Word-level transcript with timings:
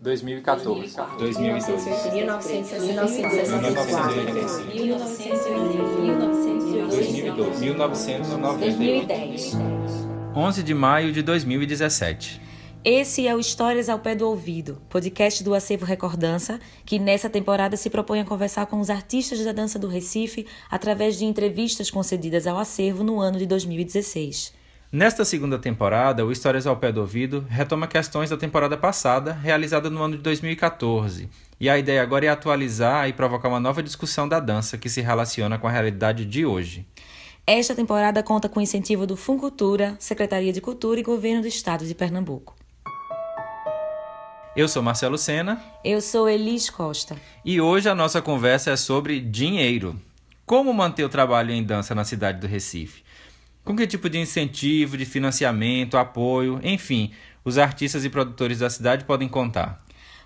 2014. 0.00 0.96
2002. 1.18 1.66
2002. 6.88 7.60
1910. 7.60 9.56
11 10.34 10.62
de 10.62 10.74
maio 10.74 11.12
de 11.12 11.22
2017. 11.22 12.40
Esse 12.82 13.26
é 13.26 13.36
o 13.36 13.40
Histórias 13.40 13.90
ao 13.90 13.98
Pé 13.98 14.14
do 14.14 14.26
Ouvido, 14.26 14.80
podcast 14.88 15.44
do 15.44 15.52
Acervo 15.52 15.84
Recordança, 15.84 16.58
que 16.86 16.98
nessa 16.98 17.28
temporada 17.28 17.76
se 17.76 17.90
propõe 17.90 18.20
a 18.20 18.24
conversar 18.24 18.64
com 18.64 18.80
os 18.80 18.88
artistas 18.88 19.44
da 19.44 19.52
dança 19.52 19.78
do 19.78 19.86
Recife 19.86 20.46
através 20.70 21.18
de 21.18 21.26
entrevistas 21.26 21.90
concedidas 21.90 22.46
ao 22.46 22.58
acervo 22.58 23.04
no 23.04 23.20
ano 23.20 23.38
de 23.38 23.44
2016. 23.44 24.59
Nesta 24.92 25.24
segunda 25.24 25.56
temporada, 25.56 26.26
o 26.26 26.32
Histórias 26.32 26.66
ao 26.66 26.76
Pé 26.76 26.90
do 26.90 27.00
Ouvido 27.00 27.46
retoma 27.48 27.86
questões 27.86 28.28
da 28.28 28.36
temporada 28.36 28.76
passada, 28.76 29.32
realizada 29.32 29.88
no 29.88 30.02
ano 30.02 30.16
de 30.16 30.22
2014. 30.22 31.28
E 31.60 31.70
a 31.70 31.78
ideia 31.78 32.02
agora 32.02 32.26
é 32.26 32.28
atualizar 32.28 33.08
e 33.08 33.12
provocar 33.12 33.48
uma 33.48 33.60
nova 33.60 33.84
discussão 33.84 34.28
da 34.28 34.40
dança 34.40 34.76
que 34.76 34.88
se 34.88 35.00
relaciona 35.00 35.60
com 35.60 35.68
a 35.68 35.70
realidade 35.70 36.24
de 36.24 36.44
hoje. 36.44 36.84
Esta 37.46 37.72
temporada 37.72 38.20
conta 38.20 38.48
com 38.48 38.58
o 38.58 38.62
incentivo 38.62 39.06
do 39.06 39.16
Funcultura, 39.16 39.94
Secretaria 40.00 40.52
de 40.52 40.60
Cultura 40.60 40.98
e 40.98 41.04
Governo 41.04 41.42
do 41.42 41.48
Estado 41.48 41.86
de 41.86 41.94
Pernambuco. 41.94 42.56
Eu 44.56 44.66
sou 44.66 44.82
Marcelo 44.82 45.16
Sena. 45.16 45.62
Eu 45.84 46.00
sou 46.00 46.28
Elis 46.28 46.68
Costa. 46.68 47.14
E 47.44 47.60
hoje 47.60 47.88
a 47.88 47.94
nossa 47.94 48.20
conversa 48.20 48.72
é 48.72 48.76
sobre 48.76 49.20
dinheiro. 49.20 49.94
Como 50.44 50.74
manter 50.74 51.04
o 51.04 51.08
trabalho 51.08 51.52
em 51.52 51.62
dança 51.62 51.94
na 51.94 52.04
cidade 52.04 52.40
do 52.40 52.48
Recife? 52.48 53.04
Com 53.70 53.76
que 53.76 53.86
tipo 53.86 54.10
de 54.10 54.18
incentivo, 54.18 54.96
de 54.96 55.04
financiamento, 55.04 55.96
apoio, 55.96 56.58
enfim, 56.60 57.12
os 57.44 57.56
artistas 57.56 58.04
e 58.04 58.10
produtores 58.10 58.58
da 58.58 58.68
cidade 58.68 59.04
podem 59.04 59.28
contar? 59.28 59.80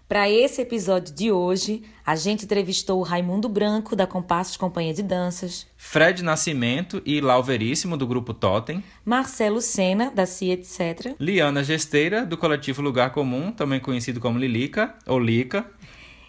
Para 0.09 0.31
esse 0.31 0.63
episódio 0.63 1.15
de 1.15 1.31
hoje, 1.31 1.83
a 2.07 2.17
gente 2.17 2.47
entrevistou 2.47 2.99
o 2.99 3.03
Raimundo 3.03 3.47
Branco, 3.47 3.95
da 3.95 4.07
Compassos 4.07 4.57
Companhia 4.57 4.95
de 4.95 5.03
Danças, 5.03 5.67
Fred 5.77 6.25
Nascimento 6.25 7.03
e 7.05 7.21
Lau 7.21 7.43
Veríssimo, 7.43 7.99
do 7.99 8.07
Grupo 8.07 8.33
Totem, 8.33 8.83
Marcelo 9.05 9.61
Sena, 9.61 10.11
da 10.11 10.25
CIA 10.25 10.55
Etc., 10.55 11.15
Liana 11.21 11.63
Gesteira, 11.63 12.25
do 12.25 12.39
coletivo 12.39 12.81
Lugar 12.81 13.13
Comum, 13.13 13.53
também 13.53 13.79
conhecido 13.79 14.21
como 14.21 14.39
Lilica, 14.39 14.95
ou 15.07 15.19
Lica, 15.19 15.71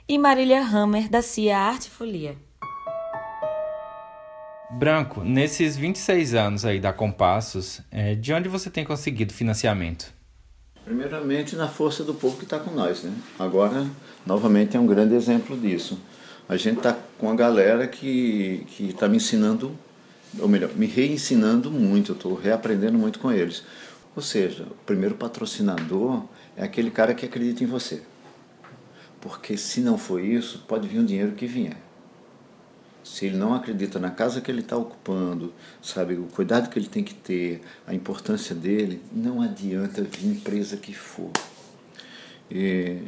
e 0.06 0.18
Marília 0.18 0.62
Hammer, 0.62 1.08
da 1.10 1.22
CIA 1.22 1.58
Arte 1.58 1.90
Folia. 1.90 2.36
Branco, 4.72 5.24
nesses 5.24 5.78
26 5.78 6.34
anos 6.34 6.66
aí 6.66 6.80
da 6.80 6.92
Compassos, 6.92 7.82
é, 7.92 8.16
de 8.16 8.34
onde 8.34 8.50
você 8.50 8.70
tem 8.70 8.84
conseguido 8.84 9.32
financiamento? 9.32 10.12
Primeiramente 10.84 11.56
na 11.56 11.68
força 11.68 12.04
do 12.04 12.14
povo 12.14 12.38
que 12.38 12.44
está 12.46 12.60
com 12.60 12.72
nós, 12.72 13.04
né? 13.04 13.14
Agora, 13.38 13.86
novamente, 14.26 14.76
é 14.76 14.80
um 14.80 14.86
grande 14.86 15.14
exemplo 15.14 15.58
disso. 15.58 16.00
A 16.50 16.58
gente 16.58 16.78
está 16.78 16.98
com 17.18 17.30
a 17.30 17.36
galera 17.36 17.88
que 17.88 18.66
está 18.80 19.08
me 19.08 19.18
ensinando, 19.18 19.76
ou 20.40 20.48
melhor, 20.48 20.72
me 20.76 20.88
reensinando 20.88 21.72
muito, 21.72 22.12
eu 22.12 22.16
estou 22.16 22.34
reaprendendo 22.36 22.98
muito 22.98 23.20
com 23.20 23.32
eles. 23.32 23.64
Ou 24.16 24.22
seja, 24.22 24.64
o 24.64 24.76
primeiro 24.86 25.16
patrocinador 25.16 26.24
é 26.58 26.64
aquele 26.64 26.90
cara 26.90 27.14
que 27.14 27.26
acredita 27.26 27.64
em 27.64 27.68
você. 27.68 28.02
Porque 29.22 29.58
se 29.58 29.80
não 29.80 29.98
for 29.98 30.20
isso, 30.20 30.64
pode 30.68 30.88
vir 30.88 31.00
o 31.00 31.06
dinheiro 31.06 31.32
que 31.34 31.46
vier 31.46 31.85
se 33.06 33.28
ele 33.28 33.38
não 33.38 33.54
acredita 33.54 34.00
na 34.00 34.10
casa 34.10 34.42
que 34.42 34.50
ele 34.50 34.62
está 34.62 34.76
ocupando, 34.76 35.54
sabe, 35.80 36.16
o 36.16 36.24
cuidado 36.24 36.72
que 36.72 36.80
ele 36.80 36.88
tem 36.88 37.04
que 37.04 37.14
ter, 37.14 37.62
a 37.86 37.94
importância 37.94 38.56
dele, 38.56 39.00
não 39.12 39.44
adianta 39.44 40.02
vir 40.02 40.26
empresa 40.26 40.76
que 40.76 40.92
for. 40.92 41.30
E 42.50 43.04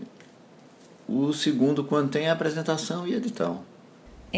o 1.10 1.34
segundo, 1.34 1.84
quando 1.84 2.12
tem 2.12 2.30
a 2.30 2.34
apresentação 2.34 3.08
e 3.08 3.16
edital. 3.16 3.64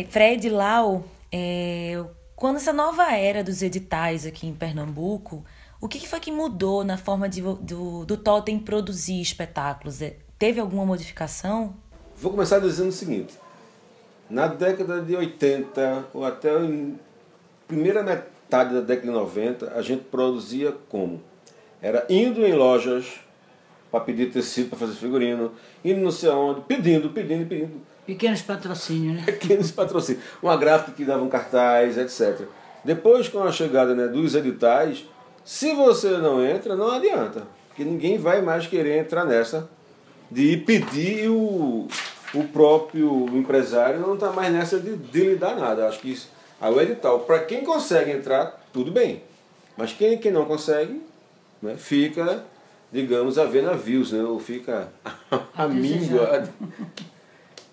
Fred 0.10 0.50
Lau, 0.50 1.04
é, 1.30 2.02
quando 2.38 2.56
essa 2.56 2.72
nova 2.72 3.12
era 3.12 3.44
dos 3.44 3.62
editais 3.62 4.26
aqui 4.26 4.48
em 4.48 4.54
Pernambuco, 4.54 5.44
o 5.82 5.90
que 5.90 6.08
foi 6.08 6.22
que 6.22 6.32
mudou 6.32 6.86
na 6.86 6.98
forma 6.98 7.28
de, 7.28 7.42
do, 7.42 8.06
do 8.06 8.16
Totem 8.16 8.58
produzir 8.60 9.20
espetáculos? 9.20 10.02
É, 10.02 10.16
teve 10.38 10.62
alguma 10.62 10.86
modificação? 10.86 11.76
Vou 12.16 12.32
começar 12.32 12.60
dizendo 12.60 12.90
o 12.90 12.94
seguinte 12.94 13.34
na 14.30 14.48
década 14.48 15.02
de 15.02 15.16
80 15.16 16.06
ou 16.14 16.24
até 16.24 16.52
a 16.52 16.62
primeira 17.68 18.04
metade 18.04 18.74
da 18.74 18.82
década 18.82 19.08
de 19.08 19.14
90, 19.14 19.74
a 19.76 19.82
gente 19.82 20.04
produzia 20.04 20.74
como? 20.88 21.22
Era 21.82 22.06
indo 22.10 22.46
em 22.46 22.54
lojas 22.54 23.20
para 23.92 24.02
pedir 24.02 24.32
tecido 24.32 24.70
para 24.70 24.80
fazer 24.80 24.94
figurino, 24.94 25.52
indo 25.84 26.02
não 26.02 26.12
sei 26.12 26.30
aonde, 26.30 26.62
pedindo, 26.62 27.10
pedindo, 27.10 27.48
pedindo. 27.48 27.82
Pequenos 28.06 28.42
patrocínios, 28.42 29.18
né? 29.18 29.24
Pequenos 29.26 29.72
patrocínios. 29.72 30.24
Uma 30.42 30.58
gráfica 30.58 30.92
que 30.92 31.06
dava 31.06 31.24
um 31.24 31.30
cartaz, 31.30 31.98
etc. 31.98 32.48
Depois, 32.84 33.28
com 33.28 33.44
a 33.44 33.52
chegada 33.52 33.96
né, 33.96 34.08
dos 34.08 34.36
editais, 34.36 35.06
se 35.44 35.74
você 35.74 36.10
não 36.18 36.44
entra, 36.46 36.76
não 36.76 36.92
adianta. 36.92 37.44
Porque 37.68 37.84
ninguém 37.84 38.18
vai 38.18 38.42
mais 38.42 38.68
querer 38.68 39.00
entrar 39.00 39.26
nessa 39.26 39.70
de 40.30 40.58
pedir 40.58 41.30
o, 41.30 41.88
o 42.34 42.44
próprio 42.44 43.28
empresário 43.36 44.00
não 44.00 44.14
está 44.14 44.32
mais 44.32 44.52
nessa 44.52 44.80
de, 44.80 44.96
de 44.96 45.22
lhe 45.22 45.36
dar 45.36 45.56
nada. 45.56 45.88
Acho 45.88 46.00
que 46.00 46.12
isso, 46.12 46.30
aí 46.60 46.74
o 46.74 46.82
edital, 46.82 47.20
para 47.22 47.40
quem 47.40 47.64
consegue 47.64 48.12
entrar, 48.12 48.66
tudo 48.72 48.92
bem. 48.92 49.24
Mas 49.78 49.94
quem, 49.94 50.18
quem 50.18 50.32
não 50.32 50.46
consegue, 50.46 51.02
né, 51.62 51.76
fica, 51.78 52.44
digamos, 52.92 53.38
a 53.38 53.46
ver 53.46 53.64
navios, 53.64 54.12
né, 54.12 54.22
ou 54.24 54.40
fica 54.40 54.92
a, 55.32 55.64
a 55.64 55.68
míngua. 55.68 56.50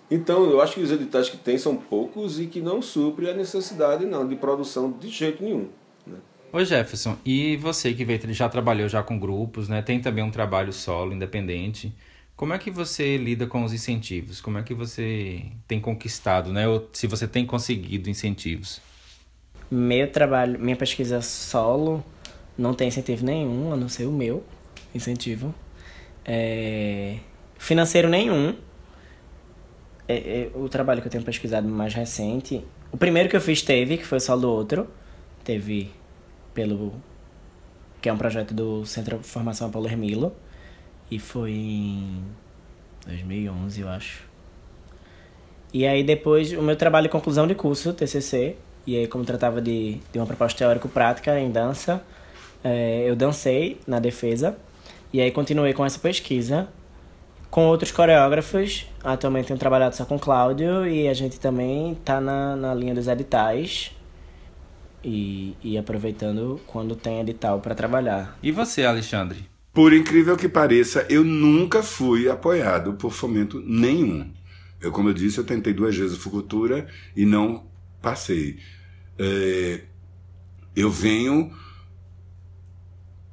Então, 0.09 0.49
eu 0.49 0.61
acho 0.61 0.75
que 0.75 0.79
os 0.81 0.91
editais 0.91 1.29
que 1.29 1.35
tem 1.35 1.57
são 1.57 1.75
poucos 1.75 2.39
e 2.39 2.45
que 2.45 2.61
não 2.61 2.81
suprem 2.81 3.29
a 3.29 3.33
necessidade 3.33 4.05
não, 4.05 4.25
de 4.25 4.37
produção 4.37 4.89
de 4.89 5.09
jeito 5.09 5.43
nenhum. 5.43 5.67
Né? 6.05 6.17
Ô 6.51 6.63
Jefferson, 6.63 7.17
e 7.25 7.57
você 7.57 7.93
que 7.93 8.05
veio, 8.05 8.33
já 8.33 8.47
trabalhou 8.47 8.87
já 8.87 9.03
com 9.03 9.19
grupos, 9.19 9.67
né? 9.67 9.81
Tem 9.81 9.99
também 9.99 10.23
um 10.23 10.31
trabalho 10.31 10.71
solo, 10.71 11.13
independente. 11.13 11.93
Como 12.37 12.53
é 12.53 12.59
que 12.59 12.69
você 12.69 13.17
lida 13.17 13.47
com 13.47 13.63
os 13.63 13.73
incentivos? 13.73 14.39
Como 14.39 14.59
é 14.59 14.63
que 14.63 14.71
você 14.71 15.43
tem 15.67 15.81
conquistado, 15.81 16.53
né? 16.53 16.67
Ou 16.67 16.87
se 16.93 17.07
você 17.07 17.27
tem 17.27 17.47
conseguido 17.47 18.11
incentivos? 18.11 18.79
Meu 19.71 20.11
trabalho, 20.11 20.59
minha 20.59 20.75
pesquisa 20.75 21.19
solo 21.19 22.05
não 22.55 22.75
tem 22.75 22.89
incentivo 22.89 23.25
nenhum, 23.25 23.73
a 23.73 23.75
não 23.75 23.89
ser 23.89 24.05
o 24.05 24.11
meu 24.11 24.43
incentivo. 24.93 25.51
É... 26.23 27.17
Financeiro 27.57 28.07
nenhum. 28.07 28.55
É, 30.07 30.15
é, 30.15 30.51
o 30.53 30.69
trabalho 30.69 31.01
que 31.01 31.07
eu 31.07 31.11
tenho 31.11 31.23
pesquisado 31.23 31.67
mais 31.67 31.95
recente. 31.95 32.63
O 32.91 32.97
primeiro 32.97 33.29
que 33.29 33.35
eu 33.35 33.41
fiz 33.41 33.63
teve, 33.63 33.97
que 33.97 34.05
foi 34.05 34.19
o 34.19 34.21
Sol 34.21 34.39
do 34.39 34.47
Outro. 34.47 34.87
Teve 35.43 35.89
pelo. 36.53 36.93
que 37.99 38.07
é 38.07 38.13
um 38.13 38.17
projeto 38.17 38.53
do 38.53 38.85
Centro 38.85 39.17
de 39.17 39.27
Formação 39.27 39.71
Paulo 39.71 39.87
Hermilo 39.87 40.35
e 41.09 41.19
foi 41.19 41.51
em 41.51 42.23
2011, 43.05 43.81
eu 43.81 43.89
acho. 43.89 44.23
E 45.73 45.85
aí 45.85 46.03
depois 46.03 46.51
o 46.53 46.61
meu 46.61 46.75
trabalho 46.75 47.05
de 47.05 47.11
conclusão 47.11 47.45
de 47.47 47.55
curso, 47.55 47.93
TCC, 47.93 48.55
e 48.85 48.95
aí 48.95 49.07
como 49.07 49.25
tratava 49.25 49.61
de, 49.61 49.99
de 50.11 50.19
uma 50.19 50.25
proposta 50.25 50.57
teórico-prática 50.57 51.39
em 51.39 51.51
dança, 51.51 52.01
é, 52.63 53.03
eu 53.07 53.15
dancei 53.15 53.79
na 53.85 53.99
defesa, 53.99 54.57
e 55.11 55.21
aí 55.21 55.31
continuei 55.31 55.73
com 55.73 55.85
essa 55.85 55.99
pesquisa 55.99 56.67
com 57.49 57.65
outros 57.67 57.91
coreógrafos. 57.91 58.85
Atualmente 59.03 59.47
tenho 59.47 59.59
trabalhado 59.59 59.95
só 59.95 60.05
com 60.05 60.19
Cláudio 60.19 60.87
e 60.87 61.07
a 61.07 61.13
gente 61.13 61.39
também 61.39 61.95
tá 61.95 62.19
na, 62.19 62.55
na 62.55 62.73
linha 62.73 62.93
dos 62.93 63.07
editais 63.07 63.91
e, 65.03 65.55
e 65.63 65.77
aproveitando 65.77 66.59
quando 66.67 66.95
tem 66.95 67.19
edital 67.19 67.59
para 67.59 67.73
trabalhar. 67.73 68.37
E 68.43 68.51
você, 68.51 68.85
Alexandre? 68.85 69.56
Por 69.77 69.93
incrível 69.93 70.35
que 70.35 70.49
pareça, 70.49 71.05
eu 71.07 71.23
nunca 71.23 71.83
fui 71.83 72.27
apoiado 72.27 72.93
por 72.93 73.13
fomento 73.13 73.61
nenhum. 73.63 74.33
Eu, 74.81 74.91
como 74.91 75.09
eu 75.09 75.13
disse, 75.13 75.37
eu 75.37 75.43
tentei 75.43 75.71
duas 75.71 75.95
vezes 75.95 76.17
a 76.17 76.19
Fucultura 76.19 76.87
e 77.15 77.27
não 77.27 77.67
passei. 78.01 78.57
É, 79.19 79.81
eu 80.75 80.89
venho 80.89 81.55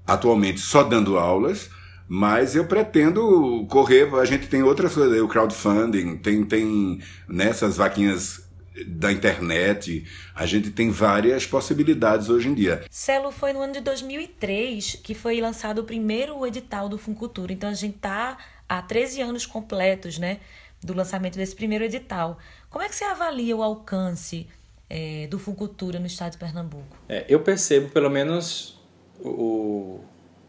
atualmente 0.06 0.60
só 0.60 0.82
dando 0.82 1.16
aulas, 1.16 1.70
mas 2.06 2.54
eu 2.54 2.66
pretendo 2.66 3.66
correr. 3.70 4.14
A 4.14 4.26
gente 4.26 4.46
tem 4.46 4.62
outras 4.62 4.92
coisas, 4.92 5.18
o 5.22 5.26
crowdfunding, 5.26 6.18
tem, 6.18 6.44
tem 6.44 7.00
nessas 7.26 7.78
vaquinhas 7.78 8.43
da 8.86 9.12
internet. 9.12 10.04
A 10.34 10.46
gente 10.46 10.70
tem 10.70 10.90
várias 10.90 11.46
possibilidades 11.46 12.28
hoje 12.28 12.48
em 12.48 12.54
dia. 12.54 12.84
Celo 12.90 13.30
foi 13.30 13.52
no 13.52 13.60
ano 13.60 13.72
de 13.72 13.80
2003 13.80 15.00
que 15.02 15.14
foi 15.14 15.40
lançado 15.40 15.80
o 15.80 15.84
primeiro 15.84 16.44
edital 16.46 16.88
do 16.88 16.98
Funcultura. 16.98 17.52
Então 17.52 17.70
a 17.70 17.74
gente 17.74 17.96
está 17.96 18.36
há 18.68 18.82
13 18.82 19.20
anos 19.20 19.46
completos, 19.46 20.18
né, 20.18 20.40
do 20.82 20.94
lançamento 20.94 21.36
desse 21.36 21.54
primeiro 21.54 21.84
edital. 21.84 22.38
Como 22.68 22.84
é 22.84 22.88
que 22.88 22.96
você 22.96 23.04
avalia 23.04 23.56
o 23.56 23.62
alcance 23.62 24.48
é, 24.90 25.26
do 25.28 25.38
Funcultura 25.38 25.98
no 25.98 26.06
estado 26.06 26.32
de 26.32 26.38
Pernambuco? 26.38 26.96
É, 27.08 27.24
eu 27.28 27.40
percebo, 27.40 27.88
pelo 27.90 28.10
menos, 28.10 28.80
o, 29.20 30.00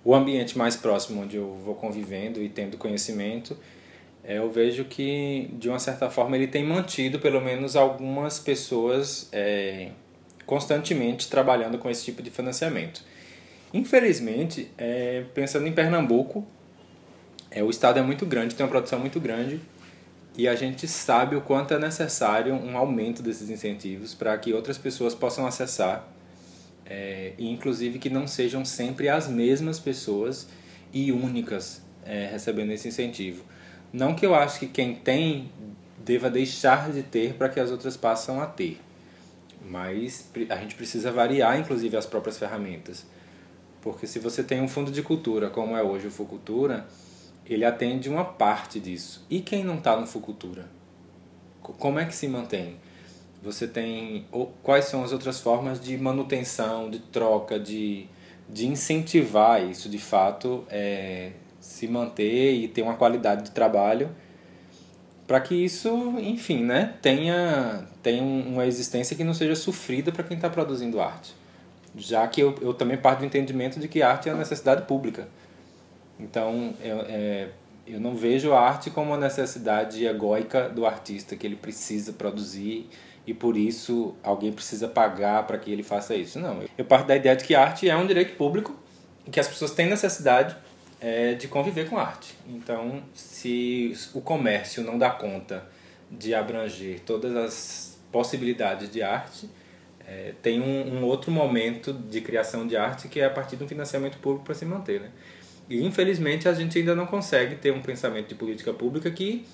o 0.04 0.16
ambiente 0.16 0.57
mais 0.57 0.75
próximo 0.75 1.22
onde 1.22 1.38
eu 1.38 1.56
vou 1.63 1.75
convivendo 1.75 2.42
e 2.42 2.50
tendo 2.50 2.77
conhecimento 2.77 3.56
eu 4.27 4.50
vejo 4.50 4.86
que, 4.86 5.50
de 5.54 5.69
uma 5.69 5.77
certa 5.77 6.10
forma, 6.10 6.36
ele 6.36 6.48
tem 6.48 6.63
mantido 6.63 7.19
pelo 7.19 7.39
menos 7.39 7.75
algumas 7.75 8.39
pessoas 8.39 9.30
é, 9.31 9.89
constantemente 10.45 11.30
trabalhando 11.30 11.77
com 11.77 11.89
esse 11.89 12.04
tipo 12.04 12.24
de 12.24 12.31
financiamento. 12.31 13.04
Infelizmente, 13.74 14.72
é, 14.77 15.25
pensando 15.33 15.68
em 15.68 15.72
Pernambuco, 15.74 16.45
é, 17.51 17.63
o 17.63 17.69
estado 17.69 18.00
é 18.00 18.01
muito 18.01 18.25
grande, 18.25 18.56
tem 18.56 18.66
uma 18.66 18.69
produção 18.69 19.00
muito 19.00 19.19
grande 19.19 19.60
e 20.38 20.48
a 20.48 20.56
gente 20.56 20.88
sabe 20.88 21.36
o 21.36 21.42
quanto 21.42 21.74
é 21.74 21.80
necessário 21.80 22.54
um 22.54 22.77
aumento 22.77 23.22
desses 23.22 23.50
incentivos 23.50 24.13
para 24.13 24.38
que 24.38 24.54
outras 24.54 24.77
pessoas 24.77 25.13
possam 25.13 25.45
acessar 25.45 26.07
é, 26.86 27.33
e 27.38 27.50
inclusive 27.50 28.00
que 28.00 28.10
não 28.10 28.27
sejam 28.27 28.63
sempre 28.63 29.10
as 29.10 29.27
mesmas 29.27 29.80
pessoas 29.80 30.48
e 30.94 31.12
únicas 31.12 31.81
é, 32.06 32.27
recebendo 32.31 32.72
esse 32.72 32.88
incentivo. 32.88 33.44
Não 33.96 34.14
que 34.14 34.26
eu 34.26 34.36
acho 34.36 34.60
que 34.60 34.68
quem 34.68 34.94
tem 34.94 35.50
deva 35.98 36.30
deixar 36.30 36.92
de 36.92 37.02
ter 37.02 37.36
para 37.36 37.48
que 37.48 37.62
as 37.62 37.72
outras 37.72 37.96
passem 37.96 38.38
a 38.42 38.46
ter, 38.46 38.78
mas 39.66 40.30
a 40.50 40.58
gente 40.58 40.76
precisa 40.76 41.14
variar 41.14 41.58
inclusive 41.58 41.96
as 41.96 42.06
próprias 42.06 42.38
ferramentas. 42.38 43.06
Porque 43.80 44.06
se 44.06 44.20
você 44.20 44.44
tem 44.44 44.60
um 44.62 44.68
fundo 44.68 44.92
de 44.92 45.02
cultura, 45.02 45.50
como 45.50 45.78
é 45.78 45.82
hoje 45.82 46.08
o 46.08 46.12
Fucultura, 46.12 46.86
ele 47.46 47.64
atende 47.64 48.10
uma 48.10 48.26
parte 48.26 48.82
disso. 48.82 49.26
E 49.30 49.40
quem 49.40 49.64
não 49.64 49.78
está 49.78 49.96
no 49.96 50.06
Fucultura? 50.06 50.70
Como 51.62 51.98
é 51.98 52.04
que 52.04 52.14
se 52.14 52.28
mantém? 52.28 52.76
Você 53.42 53.66
tem 53.66 54.26
quais 54.62 54.86
são 54.86 55.06
as 55.06 55.14
outras 55.14 55.40
formas 55.40 55.80
de 55.80 55.98
manutenção, 55.98 56.90
de 56.90 57.00
troca, 57.00 57.58
de, 57.58 58.08
de 58.50 58.68
incentivar 58.68 59.64
isso 59.64 59.88
de 59.88 60.00
fato 60.00 60.66
é, 60.70 61.32
se 61.66 61.88
manter 61.88 62.54
e 62.54 62.68
ter 62.68 62.84
uma 62.84 62.96
qualidade 62.96 63.44
de 63.44 63.52
trabalho 63.52 64.10
para 65.26 65.42
que 65.42 65.56
isso, 65.56 65.90
enfim, 66.20 66.64
né, 66.64 66.94
tenha, 67.02 67.88
tenha 68.04 68.22
uma 68.22 68.68
existência 68.68 69.16
que 69.16 69.24
não 69.24 69.34
seja 69.34 69.56
sofrida 69.56 70.12
para 70.12 70.24
quem 70.24 70.38
está 70.38 70.48
produzindo 70.48 71.02
arte. 71.02 71.34
Já 71.98 72.28
que 72.28 72.40
eu, 72.40 72.56
eu 72.62 72.74
também 72.74 72.98
parto 72.98 73.20
do 73.20 73.26
entendimento 73.26 73.80
de 73.80 73.88
que 73.88 74.04
arte 74.04 74.30
é 74.30 74.32
uma 74.32 74.38
necessidade 74.38 74.84
pública. 74.84 75.28
Então, 76.20 76.76
eu, 76.84 77.00
é, 77.08 77.50
eu 77.88 78.00
não 78.00 78.14
vejo 78.14 78.54
a 78.54 78.60
arte 78.62 78.92
como 78.92 79.08
uma 79.08 79.18
necessidade 79.18 80.06
egóica 80.06 80.70
do 80.70 80.86
artista, 80.86 81.36
que 81.36 81.48
ele 81.48 81.56
precisa 81.56 82.14
produzir 82.14 82.88
e 83.26 83.34
por 83.34 83.58
isso 83.58 84.14
alguém 84.22 84.52
precisa 84.52 84.88
pagar 84.88 85.48
para 85.48 85.58
que 85.58 85.72
ele 85.72 85.82
faça 85.82 86.14
isso. 86.14 86.38
Não, 86.40 86.62
eu 86.78 86.86
parto 86.86 87.08
da 87.08 87.16
ideia 87.16 87.36
de 87.36 87.44
que 87.44 87.56
arte 87.56 87.90
é 87.90 87.98
um 87.98 88.06
direito 88.06 88.38
público 88.38 88.76
que 89.32 89.40
as 89.40 89.48
pessoas 89.48 89.72
têm 89.72 89.90
necessidade 89.90 90.56
é, 91.06 91.36
de 91.36 91.48
conviver 91.48 91.88
com 91.88 92.00
arte. 92.00 92.36
Então, 92.50 93.04
se 93.13 93.96
o 94.16 94.22
comércio 94.22 94.84
não 94.84 94.98
dá 94.98 95.12
conta 95.12 95.63
de 96.10 96.34
abranger 96.34 97.00
todas 97.02 97.36
as 97.36 98.00
possibilidades 98.12 98.90
de 98.90 99.04
arte, 99.04 99.48
é, 100.07 100.34
tem 100.42 100.60
um, 100.60 100.96
um, 100.96 101.04
outro 101.04 101.30
momento 101.30 101.94
de 101.94 102.22
criação 102.22 102.66
de 102.66 102.75
arte 102.75 103.07
que 103.07 103.19
é 103.19 103.25
a 103.25 103.30
partir 103.30 103.56
de 103.56 103.63
um 103.63 103.68
financiamento 103.68 104.18
público 104.18 104.46
para 104.46 104.56
se 104.56 104.66
manter. 104.66 105.00
Né? 105.00 105.12
E 105.69 105.86
infelizmente 105.86 106.50
a 106.50 106.54
gente 106.54 106.80
ainda 106.80 106.96
não 106.96 107.06
consegue 107.06 107.56
ter 107.56 107.72
um 107.72 107.84
pensamento 107.84 108.30
de 108.30 108.34
política 108.34 108.74
pública 108.74 109.12
que, 109.12 109.46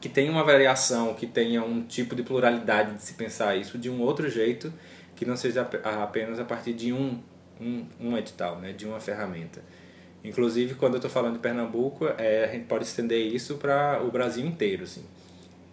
que 0.00 0.08
tenha 0.08 0.32
uma 0.32 0.42
variação, 0.42 1.14
que 1.14 1.28
tenha 1.28 1.62
um 1.62 1.80
tipo 1.80 2.16
de 2.16 2.24
pluralidade 2.24 2.96
de 2.96 3.02
se 3.04 3.14
pensar 3.14 3.54
isso 3.54 3.78
de 3.78 3.88
um 3.88 4.00
outro 4.00 4.28
jeito 4.28 4.72
que 5.14 5.24
não 5.24 5.36
seja 5.36 5.62
apenas 6.02 6.40
a 6.40 6.44
partir 6.44 6.72
de 6.72 6.92
um, 6.92 7.22
um, 7.60 7.86
um 8.00 8.18
edital, 8.18 8.58
né? 8.58 8.72
de 8.72 8.84
uma 8.84 8.98
ferramenta. 8.98 9.62
Inclusive, 10.26 10.74
quando 10.74 10.94
eu 10.94 10.98
estou 10.98 11.10
falando 11.10 11.34
de 11.34 11.38
Pernambuco, 11.38 12.06
é, 12.18 12.44
a 12.44 12.52
gente 12.52 12.66
pode 12.66 12.84
estender 12.84 13.32
isso 13.32 13.56
para 13.56 14.02
o 14.02 14.10
Brasil 14.10 14.44
inteiro. 14.44 14.82
Assim. 14.82 15.04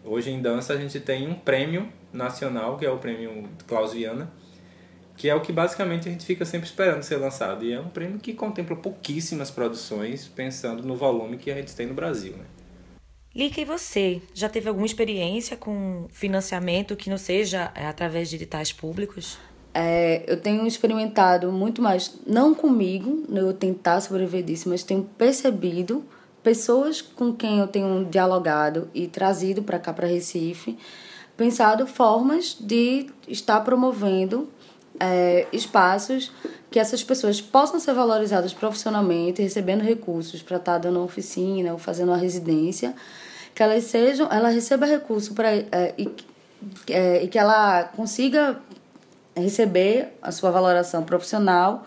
Hoje 0.04 0.30
em 0.30 0.42
dança 0.42 0.74
a 0.74 0.78
gente 0.78 1.00
tem 1.00 1.28
um 1.28 1.34
prêmio 1.34 1.90
nacional, 2.12 2.78
que 2.78 2.86
é 2.86 2.92
o 2.92 2.98
prêmio 2.98 3.50
Klaus 3.68 3.94
Viana, 3.94 4.32
que 5.18 5.28
é 5.28 5.34
o 5.34 5.42
que 5.42 5.52
basicamente 5.52 6.08
a 6.08 6.12
gente 6.12 6.26
fica 6.26 6.46
sempre 6.46 6.68
esperando 6.68 7.02
ser 7.02 7.18
lançado. 7.18 7.66
E 7.66 7.74
é 7.74 7.80
um 7.80 7.90
prêmio 7.90 8.20
que 8.20 8.34
contempla 8.34 8.76
pouquíssimas 8.76 9.50
produções, 9.50 10.28
pensando 10.28 10.84
no 10.84 10.96
volume 10.96 11.38
que 11.38 11.50
a 11.50 11.56
gente 11.56 11.74
tem 11.76 11.88
no 11.88 11.94
Brasil. 11.94 12.34
Né? 12.34 12.46
E 13.34 13.66
você? 13.66 14.22
Já 14.36 14.48
teve 14.48 14.70
alguma 14.70 14.86
experiência 14.86 15.58
com 15.58 16.08
financiamento 16.12 16.96
que 16.96 17.10
não 17.10 17.18
seja 17.18 17.72
é, 17.74 17.88
através 17.88 18.30
de 18.30 18.36
editais 18.36 18.72
públicos? 18.72 19.40
É, 19.74 20.24
eu 20.28 20.40
tenho 20.40 20.68
experimentado 20.68 21.52
muito 21.52 21.82
mais, 21.82 22.14
não 22.28 22.54
comigo, 22.54 23.24
eu 23.34 23.54
tentar 23.54 24.00
sobreviver 24.02 24.44
disso, 24.44 24.70
mas 24.70 24.84
tenho 24.84 25.04
percebido 25.18 26.04
pessoas 26.44 27.02
com 27.02 27.34
quem 27.34 27.60
eu 27.60 27.68
tenho 27.68 28.06
dialogado 28.06 28.90
e 28.94 29.08
trazido 29.08 29.64
para 29.64 29.80
cá, 29.80 29.92
para 29.92 30.06
Recife, 30.06 30.78
pensado 31.36 31.88
formas 31.88 32.56
de 32.60 33.08
estar 33.28 33.62
promovendo 33.62 34.48
é, 35.00 35.48
espaços 35.52 36.32
que 36.70 36.80
essas 36.80 37.04
pessoas 37.04 37.42
possam 37.42 37.80
ser 37.80 37.94
valorizadas 37.94 38.54
profissionalmente, 38.54 39.42
recebendo 39.42 39.82
recursos 39.82 40.42
para 40.42 40.58
estar 40.58 40.78
dando 40.78 40.98
uma 40.98 41.06
oficina 41.06 41.72
ou 41.72 41.80
fazendo 41.80 42.10
uma 42.10 42.18
residência, 42.18 42.94
que 43.56 43.64
elas 43.64 43.86
sejam, 43.86 44.28
ela 44.32 44.50
receba 44.50 44.86
recurso 44.86 45.34
para 45.34 45.52
é, 45.52 45.94
e, 45.98 46.12
é, 46.90 47.24
e 47.24 47.28
que 47.28 47.38
ela 47.38 47.84
consiga 47.96 48.60
receber 49.36 50.18
a 50.22 50.32
sua 50.32 50.52
valoração 50.52 51.04
profissional 51.04 51.86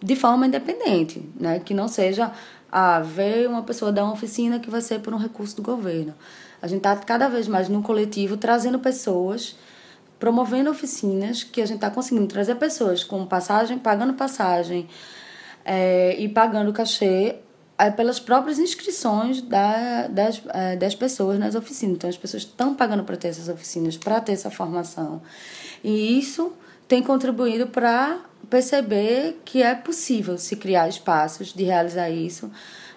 de 0.00 0.16
forma 0.16 0.46
independente, 0.46 1.28
né? 1.38 1.60
Que 1.60 1.72
não 1.72 1.88
seja 1.88 2.32
ah, 2.70 3.00
ver 3.00 3.48
uma 3.48 3.62
pessoa 3.62 3.92
dar 3.92 4.04
uma 4.04 4.12
oficina 4.12 4.58
que 4.58 4.70
vai 4.70 4.80
ser 4.80 5.00
por 5.00 5.14
um 5.14 5.18
recurso 5.18 5.56
do 5.56 5.62
governo. 5.62 6.14
A 6.60 6.66
gente 6.66 6.78
está 6.78 6.96
cada 6.96 7.28
vez 7.28 7.48
mais 7.48 7.68
no 7.68 7.82
coletivo 7.82 8.36
trazendo 8.36 8.78
pessoas 8.78 9.56
promovendo 10.18 10.70
oficinas 10.70 11.42
que 11.42 11.60
a 11.60 11.66
gente 11.66 11.78
está 11.78 11.90
conseguindo 11.90 12.28
trazer 12.28 12.54
pessoas 12.54 13.02
com 13.02 13.26
passagem, 13.26 13.76
pagando 13.76 14.14
passagem 14.14 14.88
é, 15.64 16.14
e 16.16 16.28
pagando 16.28 16.72
cachê 16.72 17.36
é, 17.76 17.90
pelas 17.90 18.20
próprias 18.20 18.60
inscrições 18.60 19.42
da, 19.42 20.06
das, 20.06 20.40
é, 20.54 20.76
das 20.76 20.94
pessoas 20.94 21.40
nas 21.40 21.56
oficinas. 21.56 21.96
Então, 21.96 22.08
as 22.08 22.16
pessoas 22.16 22.44
estão 22.44 22.72
pagando 22.72 23.02
para 23.02 23.16
ter 23.16 23.28
essas 23.28 23.48
oficinas, 23.48 23.96
para 23.96 24.20
ter 24.20 24.30
essa 24.30 24.48
formação. 24.48 25.20
E 25.82 26.16
isso 26.20 26.52
tem 26.92 27.02
contribuído 27.02 27.68
para 27.68 28.20
perceber 28.50 29.40
que 29.46 29.62
é 29.62 29.74
possível 29.74 30.36
se 30.36 30.56
criar 30.56 30.90
espaços 30.90 31.54
de 31.54 31.64
realizar 31.64 32.10
isso. 32.10 32.50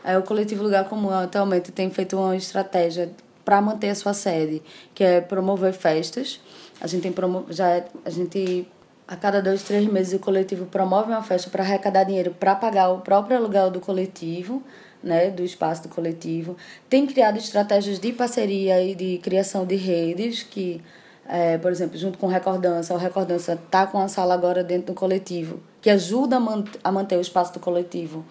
É, 0.04 0.18
o 0.18 0.22
Coletivo 0.22 0.64
Lugar 0.64 0.84
Comum 0.90 1.12
atualmente 1.12 1.72
tem 1.72 1.90
feito 1.90 2.18
uma 2.18 2.36
estratégia 2.36 3.10
para 3.46 3.62
manter 3.62 3.88
a 3.88 3.96
sua 3.96 4.14
sede, 4.14 4.62
que 4.94 5.02
é 5.02 5.22
promover 5.22 5.72
festas 5.72 6.42
a 6.82 6.88
gente 6.88 7.04
tem 7.04 7.12
promo 7.14 7.46
já 7.50 7.86
a 8.04 8.10
gente 8.10 8.68
a 9.08 9.16
cada 9.16 9.42
dois, 9.42 9.64
três 9.64 9.86
meses 9.88 10.14
o 10.14 10.20
coletivo 10.20 10.66
promove 10.66 11.12
uma 11.12 11.24
festa 11.24 11.50
para 11.50 11.64
arrecadar 11.64 12.04
dinheiro 12.04 12.36
para 12.38 12.54
pagar 12.54 12.90
o 12.90 13.00
próprio 13.00 13.38
aluguel 13.38 13.72
do 13.72 13.80
coletivo, 13.80 14.62
né, 15.02 15.30
do 15.30 15.42
espaço 15.42 15.84
do 15.84 15.90
coletivo. 15.90 16.58
Tem 16.90 17.08
criado 17.08 17.38
estratégias 17.38 17.98
de 17.98 18.12
parceria 18.12 18.84
e 18.84 18.94
de 18.94 19.20
criação 19.20 19.66
de 19.66 19.76
redes 19.76 20.44
que, 20.44 20.82
é, 21.28 21.58
por 21.58 21.72
exemplo, 21.72 21.98
junto 21.98 22.18
com 22.18 22.28
o 22.28 22.30
Recordança, 22.30 22.94
o 22.94 22.98
Recordança 22.98 23.54
está 23.54 23.88
com 23.88 24.00
a 24.00 24.08
sala 24.08 24.34
agora 24.34 24.64
dentro 24.64 24.88
do 24.88 24.94
coletivo, 24.94 25.60
que 25.82 25.90
ajuda 25.90 26.38
a, 26.38 26.64
a 26.84 26.92
manter 26.92 27.18
o 27.18 27.22
espaço 27.22 27.54
do 27.54 27.60
coletivo 27.60 28.24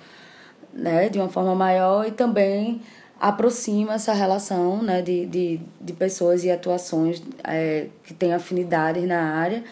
né, 0.73 1.09
de 1.09 1.19
uma 1.19 1.29
forma 1.29 1.55
maior 1.55 2.07
e 2.07 2.11
também 2.11 2.81
aproxima 3.21 3.95
essa 3.95 4.13
relação 4.13 4.83
né, 4.83 5.01
de, 5.01 5.27
de, 5.27 5.61
de 5.81 5.93
pessoas 5.93 6.45
e 6.45 6.51
atuações 6.51 7.23
é, 7.45 7.87
que 8.05 8.13
têm 8.13 8.35
afinidades 8.35 9.07
na 9.07 9.37
área 9.37 9.65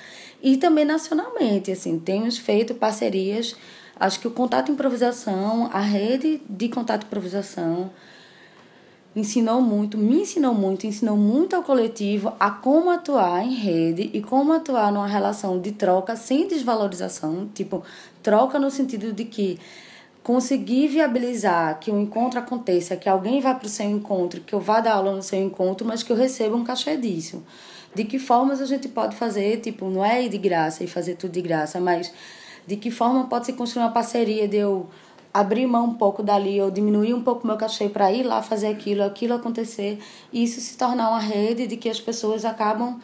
e 0.42 0.56
também 0.56 0.84
nacionalmente. 0.84 1.70
Assim, 1.70 1.98
temos 1.98 2.38
feito 2.38 2.74
parcerias. 2.74 3.54
Acho 3.98 4.20
que 4.20 4.28
o 4.28 4.30
Contato 4.30 4.72
Improvisação, 4.72 5.68
a 5.72 5.80
rede 5.80 6.40
de 6.48 6.68
Contato 6.68 7.04
Improvisação, 7.04 7.90
ensinou 9.14 9.60
muito, 9.60 9.98
me 9.98 10.22
ensinou 10.22 10.54
muito, 10.54 10.86
ensinou 10.86 11.16
muito 11.16 11.54
ao 11.54 11.62
coletivo 11.62 12.32
a 12.40 12.50
como 12.50 12.90
atuar 12.90 13.44
em 13.44 13.54
rede 13.54 14.10
e 14.12 14.22
como 14.22 14.52
atuar 14.52 14.90
numa 14.90 15.06
relação 15.06 15.60
de 15.60 15.72
troca 15.72 16.16
sem 16.16 16.48
desvalorização, 16.48 17.48
tipo, 17.54 17.82
troca 18.22 18.58
no 18.58 18.70
sentido 18.70 19.12
de 19.12 19.24
que 19.24 19.58
conseguir 20.22 20.88
viabilizar 20.88 21.78
que 21.80 21.90
o 21.90 22.00
encontro 22.00 22.38
aconteça, 22.38 22.96
que 22.96 23.08
alguém 23.08 23.40
vá 23.40 23.54
para 23.54 23.66
o 23.66 23.68
seu 23.68 23.86
encontro, 23.86 24.40
que 24.40 24.54
eu 24.54 24.60
vá 24.60 24.80
dar 24.80 24.94
aula 24.94 25.12
no 25.14 25.22
seu 25.22 25.42
encontro, 25.42 25.86
mas 25.86 26.02
que 26.02 26.12
eu 26.12 26.16
receba 26.16 26.56
um 26.56 26.64
cachê 26.64 26.96
disso. 26.96 27.42
De 27.94 28.04
que 28.04 28.18
formas 28.18 28.60
a 28.60 28.66
gente 28.66 28.88
pode 28.88 29.16
fazer, 29.16 29.60
tipo, 29.60 29.90
não 29.90 30.02
é 30.02 30.24
ir 30.24 30.28
de 30.30 30.38
graça 30.38 30.82
e 30.82 30.86
fazer 30.86 31.16
tudo 31.16 31.32
de 31.32 31.42
graça, 31.42 31.78
mas 31.80 32.12
de 32.66 32.76
que 32.76 32.90
forma 32.90 33.24
pode 33.24 33.46
se 33.46 33.52
construir 33.52 33.84
uma 33.84 33.92
parceria 33.92 34.46
de 34.48 34.56
eu 34.56 34.88
abrir 35.32 35.66
mão 35.66 35.86
um 35.86 35.94
pouco 35.94 36.22
dali, 36.22 36.60
ou 36.60 36.70
diminuir 36.70 37.14
um 37.14 37.22
pouco 37.22 37.46
meu 37.46 37.56
cachê 37.56 37.88
para 37.88 38.12
ir 38.12 38.22
lá 38.22 38.42
fazer 38.42 38.68
aquilo, 38.68 39.02
aquilo 39.02 39.34
acontecer, 39.34 39.98
e 40.32 40.44
isso 40.44 40.60
se 40.60 40.76
tornar 40.76 41.08
uma 41.08 41.20
rede 41.20 41.66
de 41.66 41.76
que 41.76 41.88
as 41.88 42.00
pessoas 42.00 42.44
acabam 42.44 43.00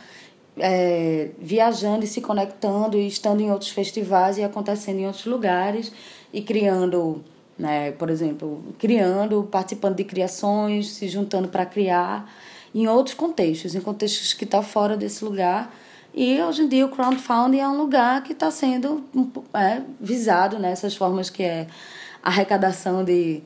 é, 0.58 1.30
viajando 1.38 2.04
e 2.04 2.06
se 2.06 2.20
conectando 2.20 2.97
e 2.99 3.06
estando 3.06 3.40
em 3.40 3.50
outros 3.50 3.70
festivais 3.70 4.38
e 4.38 4.44
acontecendo 4.44 4.99
em 4.99 5.06
outros 5.06 5.26
lugares 5.26 5.92
e 6.32 6.42
criando 6.42 7.25
né? 7.58 7.90
Por 7.92 8.08
exemplo, 8.08 8.62
criando, 8.78 9.42
participando 9.50 9.97
de 9.97 10.04
criações, 10.04 10.90
se 10.92 11.08
juntando 11.08 11.49
para 11.49 11.66
criar 11.66 12.32
em 12.75 12.87
outros 12.87 13.14
contextos, 13.14 13.75
em 13.75 13.80
contextos 13.80 14.32
que 14.32 14.44
estão 14.44 14.61
tá 14.61 14.66
fora 14.66 14.97
desse 14.97 15.25
lugar. 15.25 15.75
E 16.20 16.42
hoje 16.42 16.62
em 16.62 16.68
dia 16.68 16.84
o 16.84 16.88
crowdfunding 16.88 17.60
é 17.60 17.68
um 17.68 17.78
lugar 17.78 18.25
que 18.25 18.32
está 18.32 18.50
sendo 18.50 19.04
é, 19.54 19.82
visado 20.00 20.58
nessas 20.58 20.94
né? 20.94 20.98
formas 20.98 21.30
que 21.30 21.44
é 21.44 21.68
arrecadação 22.20 23.04
de, 23.04 23.40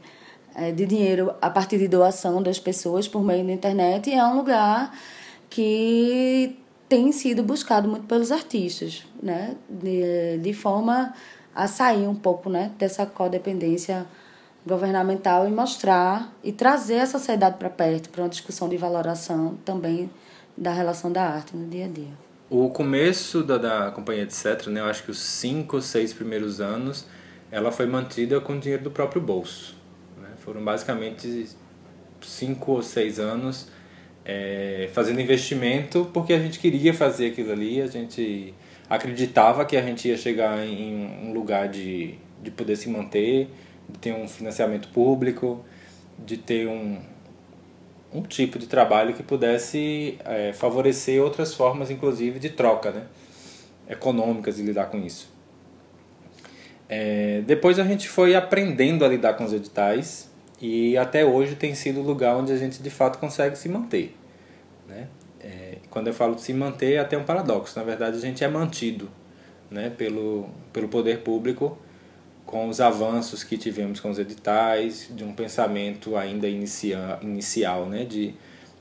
é, 0.55 0.73
de 0.73 0.87
dinheiro 0.87 1.35
a 1.43 1.50
partir 1.50 1.76
de 1.76 1.87
doação 1.87 2.43
das 2.43 2.59
pessoas 2.59 3.07
por 3.07 3.23
meio 3.23 3.45
da 3.45 3.52
internet. 3.52 4.09
E 4.09 4.14
é 4.14 4.25
um 4.25 4.38
lugar 4.38 4.91
que 5.50 6.59
tem 6.88 7.12
sido 7.12 7.43
buscado 7.43 7.87
muito 7.87 8.07
pelos 8.07 8.33
artistas, 8.33 9.05
né? 9.23 9.55
De, 9.69 10.38
de 10.38 10.55
forma 10.55 11.12
a 11.55 11.67
sair 11.67 12.09
um 12.09 12.14
pouco 12.14 12.49
né, 12.49 12.73
dessa 12.79 13.05
codependência 13.05 14.07
governamental 14.67 15.47
e 15.47 15.50
mostrar 15.50 16.33
e 16.43 16.50
trazer 16.50 17.00
a 17.00 17.07
sociedade 17.07 17.59
para 17.59 17.69
perto, 17.69 18.09
para 18.09 18.23
uma 18.23 18.31
discussão 18.31 18.67
de 18.67 18.79
valoração 18.79 19.59
também 19.62 20.09
da 20.57 20.73
relação 20.73 21.12
da 21.12 21.23
arte 21.23 21.55
no 21.55 21.69
dia 21.69 21.85
a 21.85 21.88
dia. 21.88 22.32
O 22.55 22.69
começo 22.69 23.43
da, 23.43 23.57
da 23.57 23.91
companhia 23.93 24.25
etc, 24.25 24.67
né, 24.67 24.81
eu 24.81 24.85
acho 24.85 25.05
que 25.05 25.11
os 25.11 25.19
cinco, 25.19 25.81
seis 25.81 26.13
primeiros 26.13 26.61
anos, 26.61 27.07
ela 27.51 27.73
foi 27.73 27.87
mantida 27.87 28.43
com 28.43 28.59
dinheiro 28.59 28.85
do 28.85 28.91
próprio 28.91 29.23
bolso. 29.23 29.75
Né? 30.21 30.29
Foram 30.37 30.63
basicamente 30.63 31.49
cinco 32.21 32.73
ou 32.73 32.83
seis 32.83 33.19
anos 33.19 33.71
é, 34.23 34.91
fazendo 34.93 35.19
investimento 35.19 36.11
porque 36.13 36.35
a 36.35 36.39
gente 36.39 36.59
queria 36.59 36.93
fazer 36.93 37.29
aquilo 37.29 37.53
ali, 37.53 37.81
a 37.81 37.87
gente 37.87 38.53
acreditava 38.87 39.65
que 39.65 39.75
a 39.75 39.81
gente 39.81 40.07
ia 40.09 40.19
chegar 40.19 40.63
em 40.63 41.07
um 41.25 41.33
lugar 41.33 41.71
de, 41.71 42.17
de 42.43 42.51
poder 42.51 42.77
se 42.77 42.87
manter, 42.91 43.49
de 43.89 43.99
ter 43.99 44.13
um 44.13 44.29
financiamento 44.29 44.89
público, 44.89 45.65
de 46.19 46.37
ter 46.37 46.69
um, 46.69 47.01
um 48.12 48.23
tipo 48.23 48.59
de 48.59 48.66
trabalho 48.66 49.14
que 49.14 49.23
pudesse 49.23 50.19
é, 50.25 50.52
favorecer 50.52 51.23
outras 51.23 51.54
formas, 51.54 51.90
inclusive, 51.90 52.38
de 52.38 52.50
troca 52.50 52.90
né? 52.90 53.04
econômicas 53.88 54.57
de 54.57 54.62
lidar 54.62 54.87
com 54.87 54.99
isso. 54.99 55.31
É, 56.88 57.42
depois 57.47 57.78
a 57.78 57.85
gente 57.85 58.09
foi 58.09 58.35
aprendendo 58.35 59.04
a 59.04 59.09
lidar 59.09 59.35
com 59.35 59.45
os 59.45 59.52
editais 59.52 60.31
e 60.61 60.97
até 60.97 61.25
hoje 61.25 61.54
tem 61.57 61.75
sido 61.75 62.00
o 62.00 62.02
lugar 62.02 62.37
onde 62.37 62.52
a 62.52 62.57
gente 62.57 62.83
de 62.83 62.90
fato 62.90 63.19
consegue 63.19 63.57
se 63.57 63.69
manter. 63.69 64.14
Né? 64.87 65.09
quando 65.92 66.07
eu 66.07 66.14
falo 66.14 66.35
de 66.35 66.40
se 66.40 66.54
manter, 66.54 66.95
é 66.95 66.99
até 66.99 67.19
um 67.19 67.23
paradoxo. 67.23 67.78
Na 67.78 67.85
verdade, 67.85 68.16
a 68.16 68.21
gente 68.21 68.42
é 68.42 68.49
mantido 68.49 69.11
né, 69.71 69.90
pelo, 69.90 70.49
pelo 70.73 70.88
poder 70.88 71.19
público 71.21 71.78
com 72.45 72.69
os 72.69 72.81
avanços 72.81 73.45
que 73.45 73.57
tivemos 73.57 74.01
com 74.01 74.11
os 74.11 74.19
editais, 74.19 75.09
de 75.11 75.25
um 75.25 75.33
pensamento 75.33 76.17
ainda 76.17 76.49
inicia, 76.49 77.19
inicial 77.23 77.87
né, 77.87 78.05
de, 78.05 78.35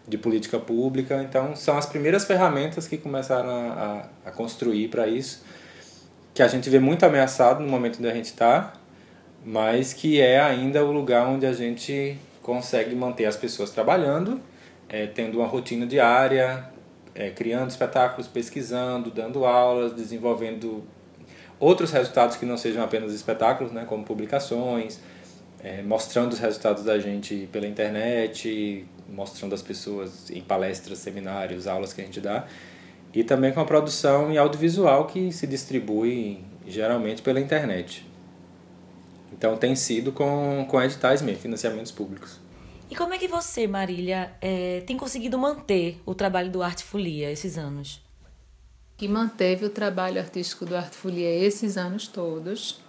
de 0.08 0.18
política 0.18 0.60
pública. 0.60 1.22
Então, 1.24 1.56
são 1.56 1.78
as 1.78 1.86
primeiras 1.86 2.26
ferramentas 2.26 2.88
que 2.88 2.98
começaram 2.98 3.50
a, 3.50 4.10
a, 4.26 4.32
construir 4.32 4.90
para 4.90 5.08
isso, 5.08 5.44
que 6.34 6.42
a 6.42 6.48
gente 6.48 6.70
vê 6.70 6.80
muito 6.80 7.06
ameaçado 7.06 7.64
no 7.64 7.70
momento 7.70 7.98
onde 8.00 8.10
a 8.10 8.14
gente 8.14 8.26
está, 8.26 8.74
mas 9.46 9.94
que 9.94 10.20
é 10.20 10.40
ainda 10.40 10.84
o 10.84 10.92
lugar 10.92 11.28
onde 11.28 11.46
a 11.46 11.54
gente 11.54 12.18
consegue 12.42 12.96
manter 12.96 13.26
as 13.26 13.36
pessoas 13.36 13.70
trabalhando, 13.70 14.42
é, 14.90 15.08
tendo 15.08 15.40
uma 15.40 15.48
rotina 15.48 15.86
diária, 15.86 16.66
é, 17.14 17.30
criando 17.30 17.70
espetáculos, 17.70 18.28
pesquisando, 18.28 19.12
dando 19.12 19.46
aulas, 19.46 19.94
desenvolvendo 19.94 20.84
outros 21.62 21.92
resultados 21.92 22.36
que 22.36 22.46
não 22.46 22.58
sejam 22.58 22.84
apenas 22.84 23.14
espetáculos, 23.14 23.72
né, 23.72 23.86
como 23.88 24.04
publicações, 24.04 25.00
é, 25.64 25.84
mostrando 25.84 26.34
os 26.34 26.40
resultados 26.40 26.84
da 26.84 26.98
gente 26.98 27.48
pela 27.52 27.68
internet, 27.68 28.86
mostrando 29.08 29.54
as 29.54 29.62
pessoas 29.62 30.32
em 30.32 30.42
palestras, 30.42 30.98
seminários, 30.98 31.68
aulas 31.68 31.94
que 31.94 32.02
a 32.02 32.04
gente 32.04 32.20
dá, 32.20 32.48
e 33.14 33.24
também 33.24 33.54
com 33.54 33.60
a 33.60 33.66
produção 33.66 34.32
em 34.32 34.38
audiovisual 34.38 35.06
que 35.06 35.32
se 35.32 35.46
distribui 35.46 36.44
geralmente 36.66 37.22
pela 37.22 37.40
internet. 37.40 38.10
Então 39.32 39.56
tem 39.56 39.76
sido 39.76 40.12
com, 40.12 40.66
com 40.68 40.82
editais 40.82 41.22
mesmo, 41.22 41.42
financiamentos 41.42 41.92
públicos. 41.92 42.40
E 42.90 42.96
como 42.96 43.14
é 43.14 43.18
que 43.18 43.28
você, 43.28 43.68
Marília, 43.68 44.34
é, 44.42 44.82
tem 44.86 44.98
conseguido 44.98 45.38
manter 45.38 46.02
o 46.06 46.16
trabalho 46.16 46.50
do 46.50 46.64
Arte 46.64 46.84
Folia 46.84 47.32
esses 47.32 47.58
anos? 47.58 48.02
Que 49.02 49.08
manteve 49.08 49.66
o 49.66 49.70
trabalho 49.72 50.22
artístico 50.22 50.64
do 50.64 50.78
Arte 50.78 50.96
Folia 50.96 51.28
esses 51.28 51.76
anos 51.76 52.08
todos 52.08 52.80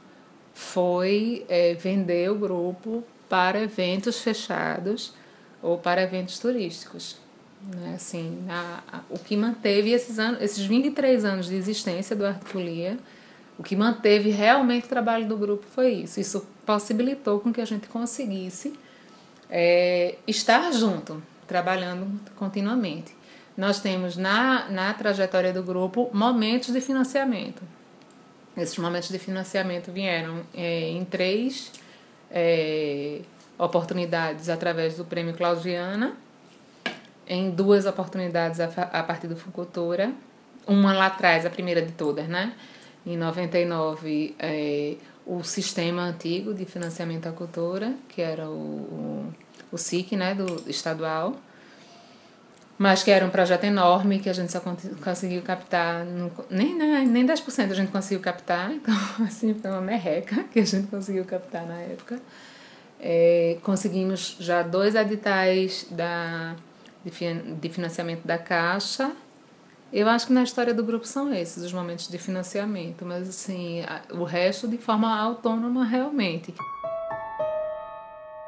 foi 0.52 1.46
é, 1.48 1.72
vender 1.72 2.30
o 2.30 2.34
grupo 2.34 3.02
para 3.30 3.62
eventos 3.62 4.20
fechados 4.20 5.14
ou 5.62 5.78
para 5.78 6.02
eventos 6.02 6.38
turísticos. 6.38 7.16
Né? 7.62 7.94
Assim, 7.94 8.44
a, 8.46 8.82
a, 8.92 9.00
o 9.08 9.18
que 9.18 9.34
manteve 9.34 9.90
esses, 9.92 10.18
anos, 10.18 10.42
esses 10.42 10.62
23 10.66 11.24
anos 11.24 11.46
de 11.46 11.54
existência 11.54 12.14
do 12.14 12.26
Arte 12.26 12.44
Folia, 12.44 12.98
o 13.58 13.62
que 13.62 13.74
manteve 13.74 14.28
realmente 14.28 14.84
o 14.84 14.88
trabalho 14.90 15.26
do 15.26 15.38
grupo 15.38 15.64
foi 15.74 15.92
isso. 15.92 16.20
Isso 16.20 16.46
possibilitou 16.66 17.40
com 17.40 17.50
que 17.50 17.60
a 17.62 17.64
gente 17.64 17.88
conseguisse 17.88 18.74
é, 19.48 20.16
estar 20.28 20.70
junto, 20.72 21.22
trabalhando 21.48 22.20
continuamente. 22.36 23.21
Nós 23.56 23.80
temos 23.80 24.16
na, 24.16 24.68
na 24.68 24.94
trajetória 24.94 25.52
do 25.52 25.62
grupo 25.62 26.10
momentos 26.12 26.72
de 26.72 26.80
financiamento. 26.80 27.62
Esses 28.56 28.76
momentos 28.78 29.08
de 29.08 29.18
financiamento 29.18 29.90
vieram 29.90 30.42
é, 30.54 30.90
em 30.90 31.04
três 31.04 31.72
é, 32.30 33.20
oportunidades 33.58 34.48
através 34.48 34.96
do 34.96 35.04
Prêmio 35.04 35.34
Claudiana, 35.34 36.14
em 37.26 37.50
duas 37.50 37.86
oportunidades 37.86 38.60
a, 38.60 38.66
a 38.66 39.02
partir 39.02 39.26
do 39.26 39.36
Fucultura, 39.36 40.12
uma 40.66 40.92
lá 40.92 41.06
atrás, 41.06 41.46
a 41.46 41.50
primeira 41.50 41.82
de 41.82 41.92
todas, 41.92 42.28
né? 42.28 42.52
Em 43.06 43.16
99, 43.16 44.34
é, 44.38 44.96
o 45.26 45.42
sistema 45.42 46.02
antigo 46.02 46.54
de 46.54 46.64
financiamento 46.64 47.26
à 47.26 47.32
cultura, 47.32 47.94
que 48.08 48.20
era 48.22 48.48
o, 48.48 48.52
o 48.52 49.32
o 49.72 49.78
SIC, 49.78 50.14
né, 50.14 50.34
do 50.34 50.70
estadual, 50.70 51.34
mas 52.82 53.04
que 53.04 53.12
era 53.12 53.24
um 53.24 53.30
projeto 53.30 53.62
enorme 53.62 54.18
que 54.18 54.28
a 54.28 54.32
gente 54.32 54.50
só 54.50 54.60
conseguiu 55.04 55.40
captar, 55.40 56.04
nem, 56.50 56.76
né, 56.76 57.04
nem 57.06 57.24
10% 57.24 57.70
a 57.70 57.74
gente 57.74 57.92
conseguiu 57.92 58.18
captar, 58.18 58.72
então, 58.74 58.92
assim, 59.24 59.54
foi 59.54 59.70
uma 59.70 59.80
merreca 59.80 60.42
que 60.50 60.58
a 60.58 60.64
gente 60.64 60.88
conseguiu 60.88 61.24
captar 61.24 61.64
na 61.64 61.78
época. 61.78 62.18
É, 62.98 63.56
conseguimos 63.62 64.36
já 64.40 64.62
dois 64.62 64.96
editais 64.96 65.86
da, 65.92 66.56
de, 67.04 67.12
de 67.60 67.68
financiamento 67.68 68.26
da 68.26 68.36
Caixa. 68.36 69.12
Eu 69.92 70.08
acho 70.08 70.26
que 70.26 70.32
na 70.32 70.42
história 70.42 70.74
do 70.74 70.82
grupo 70.82 71.06
são 71.06 71.32
esses 71.32 71.62
os 71.62 71.72
momentos 71.72 72.08
de 72.08 72.18
financiamento, 72.18 73.06
mas 73.06 73.28
assim, 73.28 73.82
o 74.10 74.24
resto 74.24 74.66
de 74.66 74.78
forma 74.78 75.16
autônoma 75.16 75.84
realmente. 75.84 76.52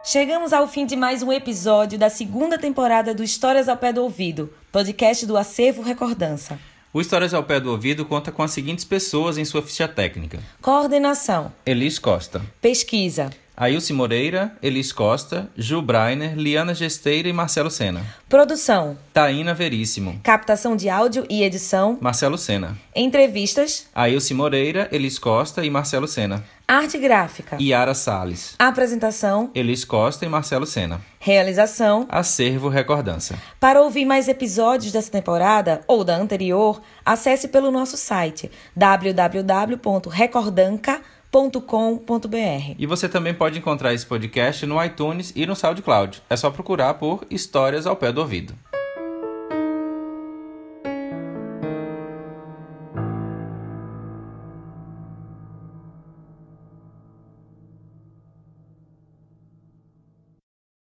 Chegamos 0.06 0.52
ao 0.52 0.68
fim 0.68 0.84
de 0.84 0.94
mais 0.96 1.22
um 1.22 1.32
episódio 1.32 1.98
da 1.98 2.10
segunda 2.10 2.58
temporada 2.58 3.14
do 3.14 3.24
Histórias 3.24 3.70
ao 3.70 3.76
Pé 3.78 3.90
do 3.90 4.02
Ouvido, 4.02 4.52
podcast 4.70 5.24
do 5.24 5.34
Acervo 5.34 5.80
Recordança. 5.80 6.58
O 6.92 7.00
Histórias 7.00 7.32
ao 7.32 7.42
Pé 7.42 7.58
do 7.58 7.70
Ouvido 7.70 8.04
conta 8.04 8.30
com 8.30 8.42
as 8.42 8.50
seguintes 8.50 8.84
pessoas 8.84 9.38
em 9.38 9.46
sua 9.46 9.62
ficha 9.62 9.88
técnica: 9.88 10.40
Coordenação: 10.60 11.50
Elis 11.64 11.98
Costa. 11.98 12.42
Pesquisa: 12.60 13.30
Ailce 13.56 13.92
Moreira, 13.92 14.52
Elis 14.60 14.92
Costa, 14.92 15.48
Ju 15.56 15.80
Breiner, 15.80 16.36
Liana 16.36 16.74
Gesteira 16.74 17.28
e 17.28 17.32
Marcelo 17.32 17.70
Sena. 17.70 18.04
Produção: 18.28 18.98
Taína 19.12 19.54
Veríssimo. 19.54 20.18
Captação 20.24 20.74
de 20.74 20.88
áudio 20.88 21.24
e 21.30 21.44
edição: 21.44 21.96
Marcelo 22.00 22.36
Sena. 22.36 22.76
Entrevistas: 22.96 23.86
Ailce 23.94 24.34
Moreira, 24.34 24.88
Elis 24.90 25.20
Costa 25.20 25.64
e 25.64 25.70
Marcelo 25.70 26.08
Sena. 26.08 26.42
Arte 26.66 26.98
gráfica: 26.98 27.56
Yara 27.60 27.94
Sales. 27.94 28.56
Apresentação: 28.58 29.52
Elis 29.54 29.84
Costa 29.84 30.24
e 30.24 30.28
Marcelo 30.28 30.66
Sena. 30.66 31.00
Realização: 31.20 32.08
Acervo 32.08 32.68
Recordança. 32.68 33.38
Para 33.60 33.80
ouvir 33.80 34.04
mais 34.04 34.26
episódios 34.26 34.90
dessa 34.90 35.12
temporada 35.12 35.80
ou 35.86 36.02
da 36.02 36.16
anterior, 36.16 36.82
acesse 37.04 37.46
pelo 37.46 37.70
nosso 37.70 37.96
site 37.96 38.50
www.recordanca.com 38.74 41.13
com.br 41.60 42.74
E 42.78 42.86
você 42.86 43.08
também 43.08 43.34
pode 43.34 43.58
encontrar 43.58 43.92
esse 43.92 44.06
podcast 44.06 44.64
no 44.66 44.82
iTunes 44.82 45.32
e 45.34 45.44
no 45.44 45.56
SoundCloud. 45.56 46.22
É 46.30 46.36
só 46.36 46.48
procurar 46.48 46.94
por 46.94 47.26
Histórias 47.28 47.86
ao 47.86 47.96
Pé 47.96 48.12
do 48.12 48.20
Ouvido. 48.20 48.54